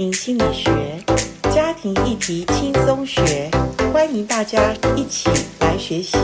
[0.00, 0.72] 庭心理学，
[1.54, 3.50] 家庭议题轻松学，
[3.92, 5.28] 欢迎大家一起
[5.60, 6.16] 来学习。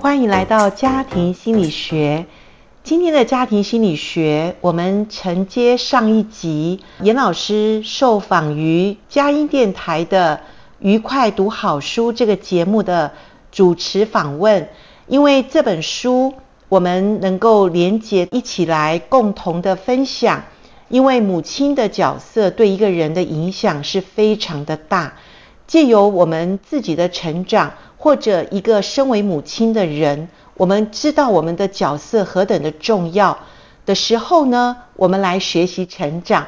[0.00, 2.26] 欢迎来到家庭心理学。
[2.82, 10.36] 今天的家庭心理学，我们承接上一集严老师受访于佳音电台的
[10.80, 13.12] 《愉快读好书》这个节目的
[13.52, 14.68] 主持访问，
[15.06, 16.34] 因为这本书。
[16.72, 20.44] 我们能够连结一起来共同的分享，
[20.88, 25.12] 因为母亲的角色对一个人的影响是非常的大。
[25.66, 33.38] 借由我们自己的成长，或者一个身为母亲的人，我们知道我们的角色何等的重要
[33.84, 36.46] 的时候呢，我们来学习成长。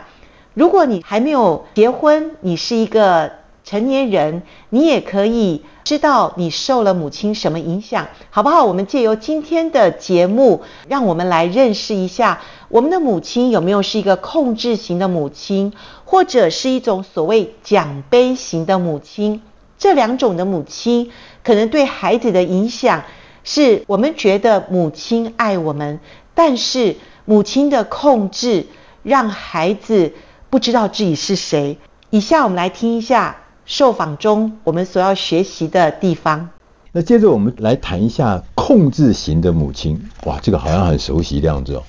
[0.54, 3.30] 如果你还没有结婚，你是一个
[3.64, 5.64] 成年人，你也可以。
[5.84, 8.64] 知道你受了母亲什么影响，好不好？
[8.64, 15.74] 我们借由今天的节目，让我们来认识一下我们的母亲有没有是一个控制型的母亲，
[16.06, 19.42] 或者是一种所谓奖杯型的母亲。
[19.76, 23.04] 这两种的母亲可能对孩子的影响
[23.42, 26.00] 是我们觉得母亲爱我们，
[26.34, 28.68] 但是母亲的控制
[29.02, 30.14] 让孩子
[30.48, 31.76] 不知道自己是谁。
[32.08, 33.36] 以下我们来听一下。
[33.66, 36.50] 受访中，我们所要学习的地方。
[36.92, 40.00] 那接着我们来谈一下控制型的母亲。
[40.26, 41.82] 哇，这个好像很熟悉的样子哦。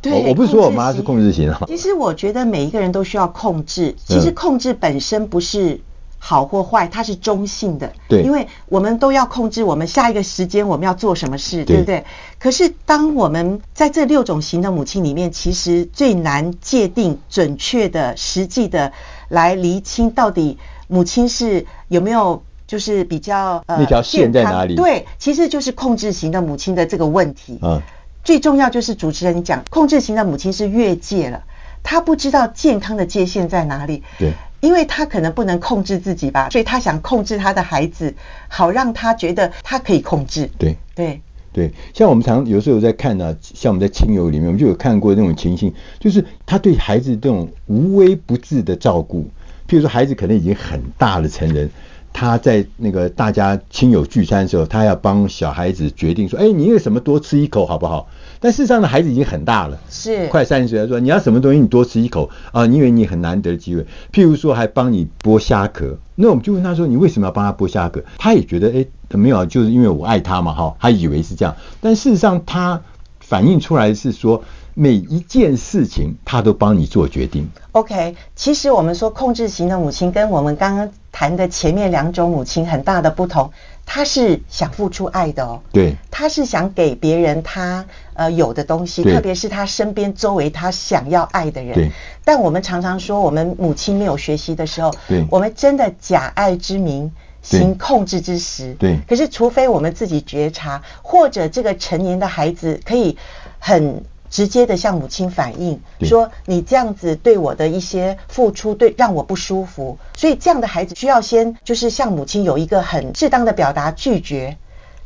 [0.00, 1.62] 对，我不是说我妈是控制型啊。
[1.68, 3.94] 其实我觉得每一个人都需要控制。
[4.04, 5.80] 其实控制本身不是
[6.18, 7.92] 好或坏，它是中性的。
[8.08, 8.22] 对。
[8.22, 12.04] 因为我们都要控制我们下一个时间我们要做什么事，对不对？
[12.40, 18.92] 可是当我们在这六种型的母亲里面，其实最难界定准确的、实际的
[19.28, 20.58] 来厘清到底。
[20.88, 24.74] 母亲是有没有就是比较呃，那条线在哪里？
[24.74, 27.58] 对，其实就是控制型的母亲的这个问题。
[27.62, 27.80] 嗯，
[28.24, 31.44] 最重要就是主持人讲，控制型的母亲是越界了，
[31.82, 34.02] 她不知道健康的界限在哪里。
[34.18, 38.14] 对，因为她可能不能控制自己吧，所以她想控制她的孩子，
[38.48, 40.50] 好让他觉得他可以控制。
[40.58, 41.20] 对对
[41.52, 49.26] 对，像我们常有时候在看呢、啊，像我们在亲友里面，我们就有看过那种情形，就是他对孩子这种无微不至的照顾。
[49.68, 51.68] 譬如说，孩子可能已经很大的成人，
[52.12, 58.08] 他在那个大家亲友聚餐的时候，他要帮小孩子决定说：“哎，你有什么多吃一口好不好？”
[58.40, 72.80] 但事实上呢，孩子已经很大了，是快三十岁，他说：“你要什么东西，你多吃一口啊，你以为你很难得的机会。”譬如说，还帮你剥虾壳，那我们就问他说：“你为什么要帮他剥虾壳？”他也觉得：“哎，没有，就是因为我爱他嘛，哈。”他以为是这样，但事实上他
[73.20, 74.42] 反映出来是说。
[74.80, 77.50] 每一件事情，他都帮你做决定。
[77.72, 83.50] OK，其实我们说控制型的母亲跟我们刚刚谈的前面两种母亲很大的不同，
[83.84, 85.60] 她是想付出爱的哦。
[85.72, 91.74] 对，她是想给别人她呃有的东西，特别是她身边周围她想要爱的人。
[91.74, 91.90] 对。
[92.24, 97.10] 但我们常常说，我们母亲没有学习的时候，对，我们真的假爱之名
[97.42, 98.76] 行控制之时。
[98.78, 98.96] 对。
[99.08, 103.18] 可是，除非我们自己觉察，或者这个成年的孩子可以
[103.58, 104.04] 很。
[104.30, 114.56] 直接的向母亲反映说，你这样子对我的一些付出，对让我不舒服，所以这样的孩子需要先就是向母亲有一个很适当的表达拒绝，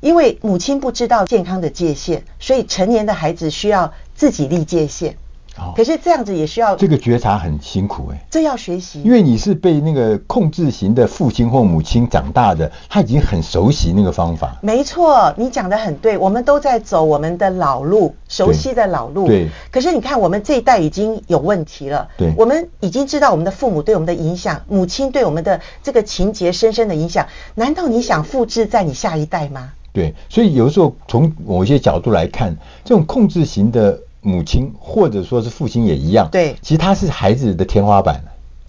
[0.00, 5.16] 因为母亲不知道健康的界限，所以成年的孩子需要自己立界限。
[5.76, 14.56] 可是这样子也需要这个觉察很辛苦哎，这要学习，因为你是被那个控制型的父亲或母亲长大的，他已经很熟悉那个方法。
[14.62, 19.26] 没错，你讲的很对，我们都在走我们的老路，熟悉的老路。
[19.26, 19.48] 对。
[19.70, 22.08] 可是你看，我们这一代已经有问题了。
[22.16, 22.32] 对。
[22.36, 27.26] 我们已经知道我们的父母对我们的影响，母亲对我们的这个情节深深的影响。
[27.54, 29.72] 难道你想复制在你下一代吗？
[29.92, 30.14] 对。
[30.30, 34.00] 所以有时候从某些角度来看，这种控制型的。
[34.22, 38.22] 母亲或者说是父亲也一样，对，其实他是孩子的天花板。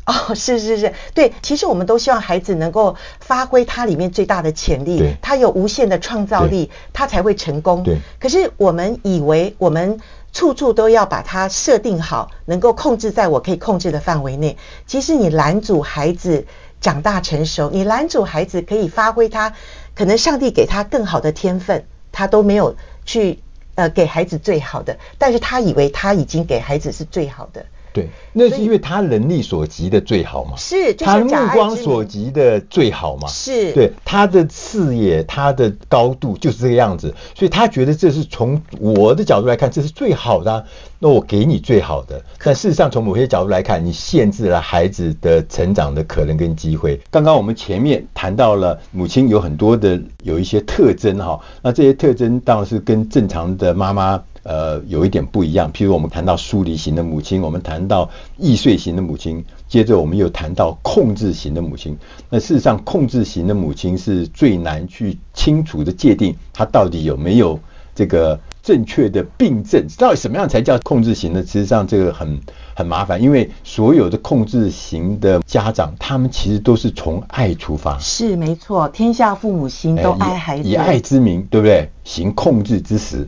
[0.05, 7.83] 哦，是是是，对，其实我们都希望孩子能够发挥他里面最大的潜力，他有无限的创造力，他才会成功。
[7.83, 10.01] 对，可是我们以为我们
[10.33, 14.57] 处处都要把它设定好，能够控制在我可以控制的范围内。
[14.87, 16.47] 其实你拦阻孩子
[16.81, 19.53] 长大成熟，你拦阻孩子可以发挥他
[19.95, 22.75] 可能上帝给他更好的天分，他都没有
[23.05, 23.39] 去。
[23.75, 27.65] 呃，给孩子最好的，但是他以为他已经给孩子是最好的。
[27.93, 30.53] 对，那是因为他能力所及的最好嘛？
[30.57, 33.27] 是，他目光所及的最好嘛？
[33.27, 40.63] 是，对，他的视野，他的高度就是这个样子，所以他觉得这是从我的角度来看，这是最好的啊，
[40.97, 42.19] 那我给你最好的。
[42.43, 46.99] 但事实上，从某些角度来看，你限制了孩子的成长的可能跟机会。
[47.11, 54.23] 刚刚我们前面谈到了母亲有很多的有一些特征哈，那这些特征当然是跟正常的妈妈。
[54.43, 55.71] 呃有一点不一样。
[55.73, 61.97] 譬如我们谈到疏离型的母亲，我们谈到易碎型的母亲，接着我们又谈到控制型的母亲。
[62.29, 67.59] 那事实上，控制型的母亲是最难去清楚的界定，她到底有没有
[67.95, 71.41] 这个正确的病症，到底什么样才叫控制型的？
[71.43, 72.39] 事实上，这个很。
[72.75, 77.99] 很麻烦，因为所有的控制型的家长，他们其实都是从爱出发。
[77.99, 81.87] 是没错，天下父母心都爱孩子，以，以爱之名，对不对？
[82.03, 83.27] 行控制之实。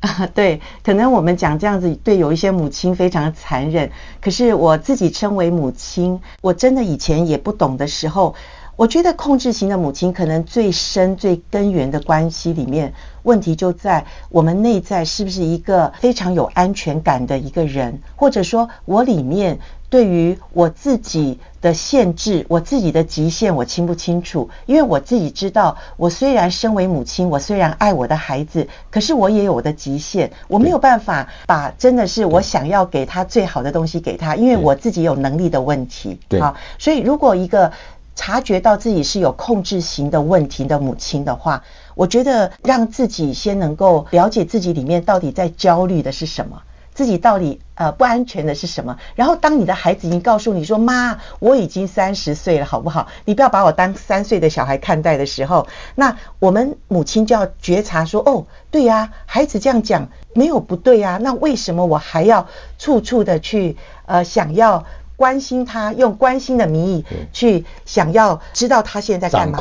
[0.00, 3.90] 啊， 对，可能我们讲这样子，对有一些母亲非常残忍。
[4.20, 8.34] 可是我自己称为母亲，我真的以前也不懂的时候。
[8.76, 19.58] 我觉得控制型的母亲可能最深、最根源的关系里面，问题就在我们内在是不是一个非常有安全感的一个人，或者说我里面
[19.90, 24.50] 对于我自己的限制、我自己的极限，我清不清楚？
[24.66, 36.20] 因为我自己知道，我虽然身为母亲，我虽然爱我的孩子，可是我也有我的极限，我没有办法把真的是我想要给他最好的东西给他，因为我自己有能力的问题。
[36.28, 37.72] 对，好，所以如果一个
[38.14, 41.62] 察觉到自己是有控制型的问题的母亲的话，
[41.94, 46.62] 我觉得让自己先能够了解自己里面到底在焦虑的是什么，
[46.98, 48.98] 自己到底呃不安全的是什么。
[49.14, 53.06] 然后当你的孩子已经告诉你说：“妈，我已经三十岁了，好不好？
[53.24, 62.48] 你不要把我当三岁的小孩看待的时候，那我们母亲就要觉察说：哦，对呀，孩子这样讲没有不对呀，那为什么我还要
[62.80, 64.84] 处处的去呃想要？”
[65.18, 69.58] 关心他，用关心的名义去想要知道他现在干嘛？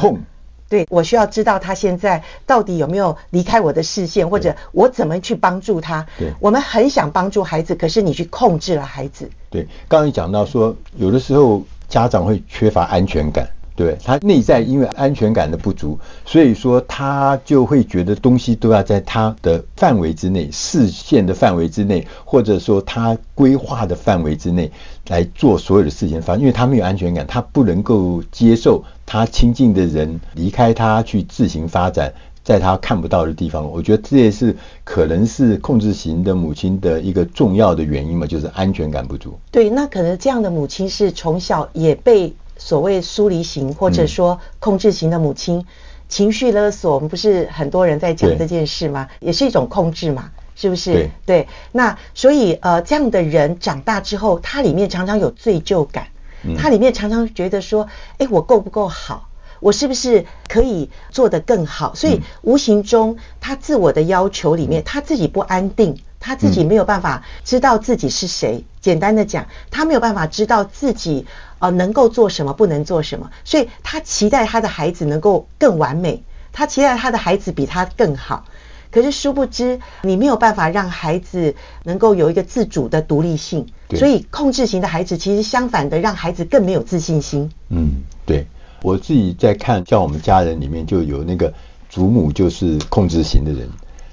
[0.70, 6.06] 对，我需要知道他现在到底有没有离开我的视线，或者我怎么去帮助他？
[6.18, 9.30] 对，我们很想帮助孩子，可是你去控制了孩子。
[9.50, 13.48] 对，刚刚你讲到说，有的时候家长会缺乏安全感。
[13.78, 24.72] 对，他内在因为安全感的不足，所以说他就会觉得东西都要在他的范围之内、视线的范围之内，或者说他规划的范围之内
[25.10, 26.20] 来做所有的事情。
[26.20, 32.12] 反正因为他没有安全感，他不能够接受他亲近的人离开他去自行发展，
[32.44, 33.72] 在他看不到的地方。
[33.72, 39.38] 我觉得这也是可能是控制型的母亲的一个重要的原因嘛，就是安全感不足。
[39.52, 42.34] 对，那可能这样的母亲是从小也被。
[42.58, 45.66] 所谓疏离型或者说控制型的母亲，嗯、
[46.10, 49.08] 情绪勒索，我们不是很多人在讲这件事吗？
[49.20, 50.94] 也是一种控制嘛，是不是？
[50.94, 51.48] 对，对。
[51.72, 56.08] 那所以呃，这样的人长大之后，他里面常常有罪疚感，
[56.44, 57.88] 嗯、他里面常常觉得说，
[58.18, 59.30] 哎，我够不够好？
[59.60, 61.96] 我是不是可以做得更好？
[61.96, 65.98] 所以无形中他自我的要求里面，他自己不安定。
[66.28, 68.66] 他自己没有办法知道自己是谁。
[68.82, 71.26] 简单的讲，他没有办法知道自己
[71.60, 78.44] 呃能够做什么，不能做什么，所以他期待他的孩子能够更完美，他期待他的孩子比他更好。
[78.92, 83.66] 可是殊不知，你没有办法让孩子能够有一个自主的独立性。
[83.96, 87.50] 所以控制型的孩子其实相反的，让孩子更没有自信心。
[87.70, 88.46] 嗯，对。
[88.82, 91.54] 我自己在看，像我们家人里面就有那个
[91.90, 93.68] 祖母就是控制型的人，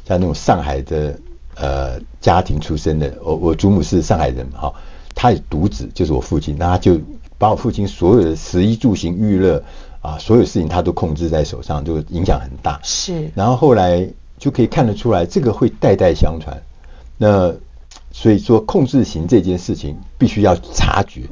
[0.06, 1.18] 像那种上海的。
[1.56, 4.72] 呃，家庭出身的，我我祖母是上海人哈，
[5.14, 7.00] 他也独子，就是我父亲，那他就
[7.38, 9.62] 把我父亲所有的食衣住行娱乐
[10.00, 12.80] 啊，所有事情他都控制在手上，就影响很大。
[12.82, 13.30] 是。
[13.34, 14.08] 然后后来
[14.38, 16.62] 就可以看得出来，这个会代代相传。
[17.16, 17.54] 那
[18.10, 21.22] 所以说，控制型这件事情必须要察觉，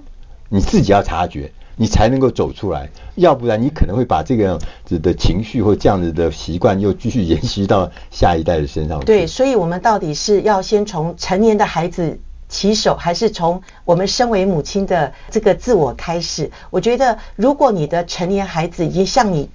[0.48, 1.52] 你自己要察觉。
[1.76, 9.00] 你才能够走出来，要不然你可能会把这个样子的情绪或这样子的习惯又继续延续到下一代的身上。
[9.00, 16.50] 对，所以我们到底是要先从成年的孩子起手，还是从我们身为母亲的这个自我开始？
[16.70, 19.48] 我觉得，如果你的成年孩子已经向你。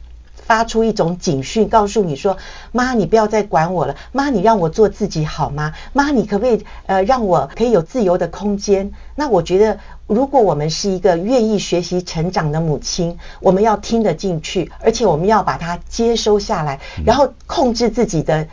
[0.47, 2.37] 发出一种警讯，告诉你说
[2.71, 3.95] ：“妈，你不要再管我了。
[4.13, 5.73] 妈，你让我做自己好吗？
[5.91, 9.77] 妈，你可不可以呃让我可以有自由的空间？”那我觉得，
[10.07, 18.47] 如果我们是一个愿意学习成长的母亲，我们要听得进去，而且我们要把它接收下来，然后控制自己的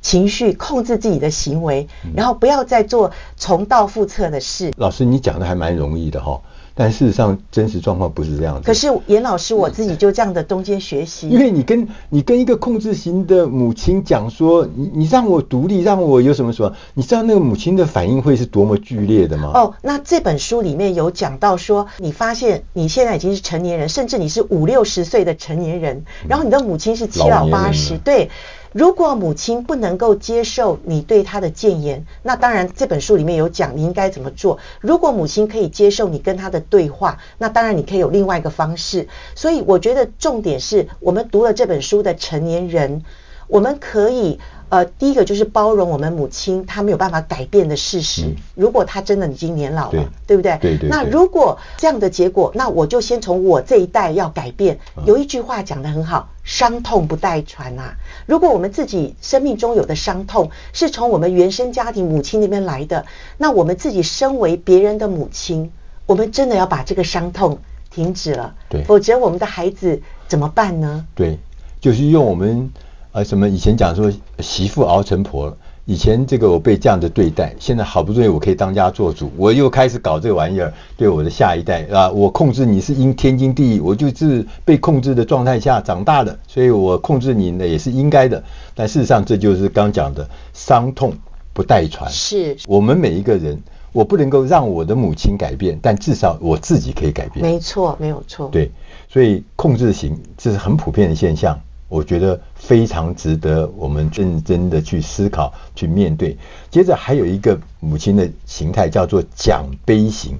[0.00, 4.72] 情绪，控制自己的行为，然后不要再做重蹈覆辙的事。
[4.76, 6.40] 老师，你讲的还蛮容易的哈。
[6.80, 8.62] 但事实上，真实状况不是这样子。
[8.64, 11.28] 可是严老师，我自己就这样的中间学习。
[11.28, 19.50] 因为你跟你跟一个控制型的母亲讲说，你你让我独立，让我有什么什么，你知道那个母亲的反应会是多么剧烈的吗？
[19.54, 28.30] 哦，那这本书里面有讲到说，你发现你现在已经是成年人，甚至你是五六十岁的成年人，然后你的母亲是七老八十，对。
[28.72, 34.58] 如果母亲不能够接受你对她的谏言，那当然这本书里面有讲你应该怎么做。
[34.80, 39.08] 如果母亲可以接受你跟她的对话，那当然你可以有另外一个方式。
[39.34, 43.04] 所以我觉得重点是我们读了这本书的成年人，
[43.46, 44.38] 我们可以。
[44.70, 48.26] 呃，第一个就是包容我们母亲她没有办法改变的事实。
[48.26, 50.58] 嗯、如果她真的已经年老了，对，对不对？
[50.60, 50.90] 对对，对。
[50.90, 54.78] 那如果这样的结果，那我就先从我这一代要改变。
[54.98, 57.98] 嗯、有一句话讲得很好，伤痛不代传啊。
[58.24, 63.04] 如果我们自己生命中有的伤痛是从我们原生家庭母亲那边来的，
[63.36, 65.70] 那我们自己身为别人的母亲，
[66.06, 67.58] 我们真的要把这个伤痛
[67.90, 68.54] 停止了。
[68.70, 68.82] 对。
[68.84, 71.06] 否则我们的孩子怎么办呢？
[71.14, 71.38] 对，
[71.80, 72.70] 就是用我们。
[73.10, 75.56] 啊，什么以前讲说媳妇熬成婆了，
[75.88, 88.44] 以前这个我被这样的对待，现在好不容易我可以当家做主，我又开始搞这个玩意儿，对我的下一代啊，我控制你是应天经地义，我就是被控制的状态下长大的，所以我控制你呢也是应该的。
[88.74, 91.14] 但事实上这就是刚讲的伤痛
[91.54, 93.58] 不代传，是我们每一个人，
[93.92, 97.42] 我不能够让我的母亲改变，但至少我自己可以改变。
[97.42, 98.50] 没错，没有错。
[98.52, 98.70] 对，
[99.08, 101.58] 所以控制型这是很普遍的现象。
[101.88, 106.36] 我觉得非常值得我们认真的去思考、去面对。
[106.70, 110.38] 接着还有一个母亲的形态叫做奖杯型，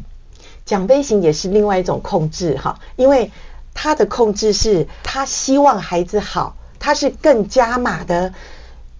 [0.66, 3.30] 奖杯型也是另外一种控制哈，因为
[3.72, 8.34] 他的控制是他希望孩子好，他是更加码的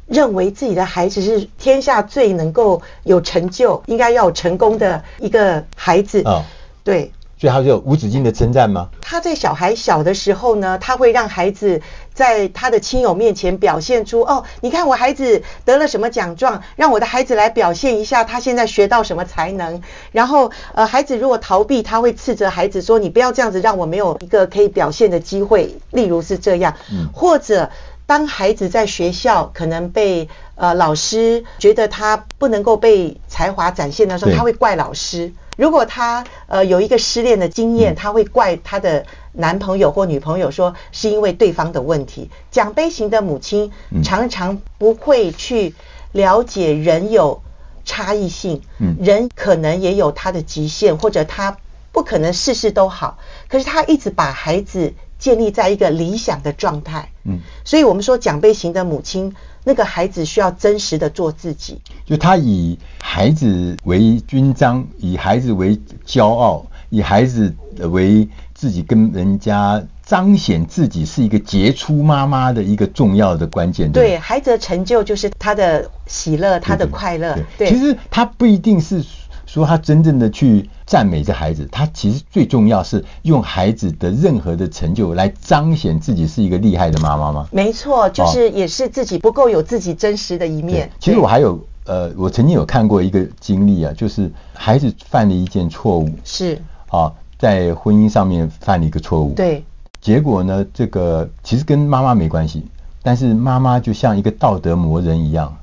[0.06, 6.22] 认为自己的孩子是天下最能够有成就、应该要有成功的一个孩子。
[6.24, 6.44] 哦，
[6.82, 7.12] 对。
[7.40, 8.88] 所以他就有无止境的称赞吗？
[9.00, 11.80] 他在小孩小的时候呢，他会让孩子
[12.12, 19.80] 在他的亲友面前表现出哦，你看我孩子得了什么奖状，让我的孩子来表现一下他现在学到什么才能。
[20.10, 27.70] 然后呃，孩子如果逃避，他会斥责孩子说：“你不要这样子，让我没有一个可以表现的机会。”例如是这样，嗯，或者
[28.06, 35.32] 当孩子在学校可能被呃老师觉得他不能够被才华展现的时候，他会怪老师。
[35.58, 42.30] 如果她呃有一个失恋的经验，她会怪她的男朋友或女朋友说是因为对方的问题。
[42.52, 43.72] 奖杯型的母亲
[44.04, 45.74] 常常不会去
[46.12, 47.42] 了解人有
[47.84, 48.62] 差异性，
[49.00, 51.56] 人可能也有他的极限，或者他
[51.90, 53.18] 不可能事事都好。
[53.48, 59.34] 可是他一直把孩子建立在一个理想的状态，嗯所以我们说奖杯型的母亲。
[59.64, 73.92] 那个孩子需要真实的做自己，就他以孩子为勋章，以孩子为骄傲，以孩子为自己跟人家彰显自己是一个杰出妈妈的一个重要的关键。
[73.92, 77.38] 对，孩子的成就就是他的喜乐，他的快乐。
[77.58, 79.04] 对，其实他不一定是。
[79.48, 87.48] 说他真正的去赞美这孩子，他其实最重要是用孩子的任何的成就来彰显自己是一个厉害的妈妈吗？
[87.50, 90.90] 没错，就是也是自己不够有自己真实的一面。
[91.00, 99.64] 其实我还有呃，我曾经有看过一个经历啊，就是孩子犯了一件错误，是啊，在婚姻上面犯了一个错误，对，
[99.98, 102.66] 结果呢，这个其实跟妈妈没关系，
[103.02, 105.56] 但是妈妈就像一个道德魔人一样，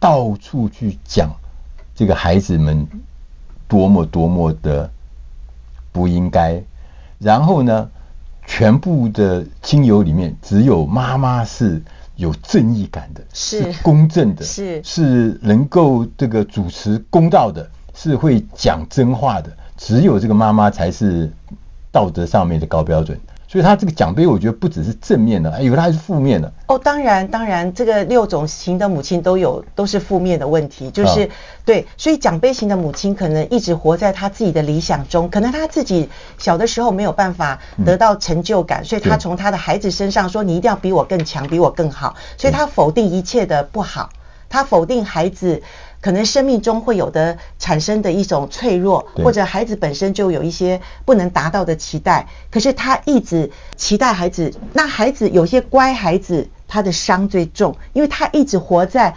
[0.00, 1.30] 到处去讲。
[1.94, 2.86] 这个孩子们
[3.68, 4.90] 多么多么的
[5.92, 6.62] 不应该，
[7.18, 7.90] 然后呢，
[8.46, 11.82] 全部的亲友里面只有妈妈是
[12.16, 14.82] 有正义感的，是，是公正的，是。
[14.84, 21.32] 是能够这个主持公道的，是会讲真话的，只有这个妈妈才是
[21.90, 23.18] 道德上面的高标准。
[23.54, 26.52] 所以他这个奖杯，我觉得不只是正面的，以为他还是负面的。
[26.66, 31.28] 哦，当然，当然，这个六种型的母亲都有，都是负面的问题，就是、哦、
[31.64, 31.86] 对。
[31.96, 44.10] 所以奖杯型的母亲可能一直活在他自己的理想中，可能他自己小的时候没有办法得到成就感，嗯、所以他从他的孩子身上说：“你一定要比我更强，比我更好。”所以他否定一切的不好，
[44.48, 45.62] 他否定孩子。
[46.04, 54.52] 可能生命中会有的产生的一种脆弱，或者孩子本身就有一些不能达到的期待，可是他一直期待孩子。
[54.74, 59.16] 那孩子有些乖孩子，他的伤最重，因为他一直活在。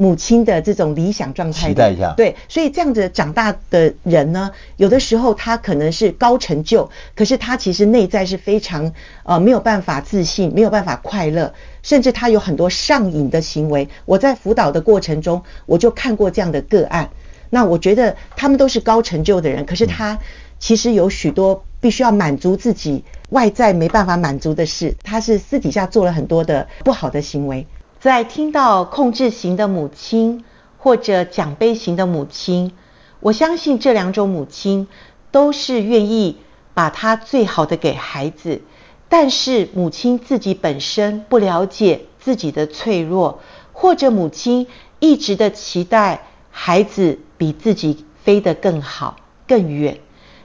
[0.00, 8.92] 母亲的这种理想状态，期待一下，对，所以这样子长大的人呢，有的时候他可能是高成就，可是他其实内在是非常
[9.24, 11.52] 呃没有办法自信，没有办法快乐，
[11.82, 13.88] 甚至他有很多上瘾的行为。
[14.04, 17.10] 我在辅导的过程中，我就看过这样的个案。
[17.50, 20.16] 那我觉得他们都是高成就的人，可是他
[20.60, 27.66] 其实有许多必须要满足自己外在没办法满足的事，他是私底下做了很多的不好的行为。
[28.00, 30.44] 在听到控制型的母亲
[30.78, 32.72] 或者奖杯型的母亲，
[33.18, 34.86] 我相信这两种母亲
[35.32, 36.36] 都是愿意
[36.74, 38.62] 把她最好的给孩子，
[39.08, 43.40] 但是母亲自己本身不了解自己的脆弱，
[43.72, 44.68] 或者母亲
[45.00, 49.16] 一直的期待孩子比自己飞得更好
[49.48, 49.98] 更远，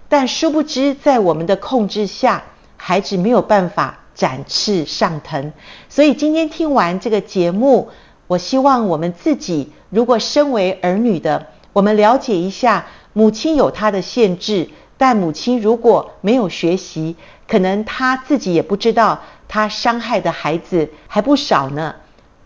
[0.10, 2.45] 但殊不知在我们的控制下，
[2.77, 5.53] 孩子没有办法展翅上腾。
[5.89, 7.89] 所以今天听完这个节目，
[8.27, 17.15] 我希望我们自己如果身为儿女的，我们了解一下母亲有她的限制，但母亲如果没有学习，
[17.48, 21.96] 可能她自己也不知道，她伤害的孩子还不少呢。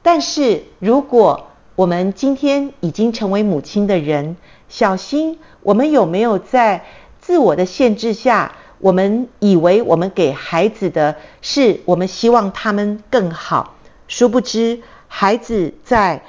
[0.02, 4.38] 但是如果我们今天已经成为母亲的人，
[4.70, 6.86] 小心我们有没有在
[7.20, 13.76] 自我的限制下，我们以为我们给孩子的是我们希望他们更好，
[14.08, 16.24] 殊不知孩子在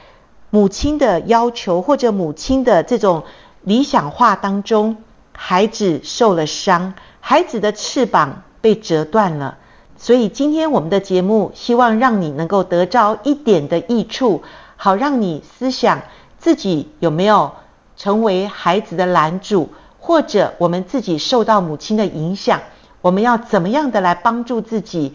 [0.51, 3.25] 母亲的要求或者母亲的这种
[3.63, 4.97] 理想化当中，
[5.33, 9.59] 孩子受了伤，孩子的翅膀被折断了。
[9.99, 14.43] 所以今天我们的节目希望让你能够得着一点的益处，
[14.77, 16.01] 好让你思想
[16.39, 17.51] 自己有没有
[17.97, 19.71] 成为孩子的拦阻。
[20.09, 22.63] 或者我们自己受到母亲的影响，
[23.03, 25.15] 我们要怎么样的来帮助自己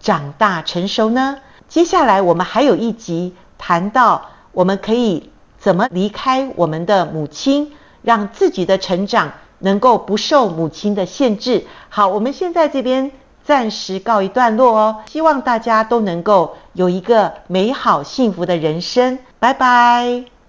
[0.00, 1.36] 长大成熟呢？
[1.68, 5.28] 接下来我们还有一集谈到我们可以
[5.58, 11.66] 怎么离开我们的母亲，让自己的成长能够不受母亲的限制。
[11.90, 13.12] 好，我们现在这边
[13.44, 19.18] 暂时告一段落哦，希望大家都能够有一个美好幸福的人生。
[19.38, 20.39] 拜拜。